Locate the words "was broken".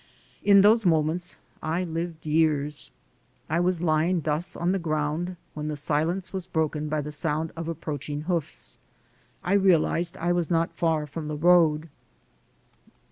6.33-6.89